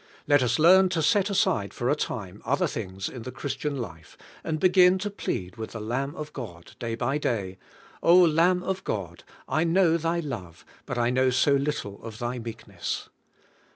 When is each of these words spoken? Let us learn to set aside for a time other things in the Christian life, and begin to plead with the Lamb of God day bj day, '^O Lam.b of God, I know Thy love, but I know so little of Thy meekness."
Let 0.27 0.41
us 0.41 0.57
learn 0.57 0.89
to 0.97 1.03
set 1.03 1.29
aside 1.29 1.75
for 1.75 1.87
a 1.87 1.95
time 1.95 2.41
other 2.43 2.65
things 2.65 3.07
in 3.07 3.21
the 3.21 3.31
Christian 3.31 3.77
life, 3.77 4.17
and 4.43 4.59
begin 4.59 4.97
to 4.97 5.11
plead 5.11 5.57
with 5.57 5.73
the 5.73 5.79
Lamb 5.79 6.15
of 6.15 6.33
God 6.33 6.71
day 6.79 6.97
bj 6.97 7.21
day, 7.21 7.59
'^O 8.01 8.33
Lam.b 8.33 8.65
of 8.65 8.83
God, 8.83 9.23
I 9.47 9.63
know 9.63 9.97
Thy 9.97 10.19
love, 10.19 10.65
but 10.87 10.97
I 10.97 11.11
know 11.11 11.29
so 11.29 11.51
little 11.53 12.03
of 12.03 12.17
Thy 12.17 12.39
meekness." 12.39 13.09